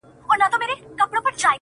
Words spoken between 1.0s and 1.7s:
نه ګوري څوک